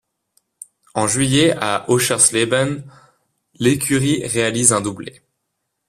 [0.95, 2.83] En juillet, à Oschersleben,
[3.59, 5.21] l'écurie réalise un doublé.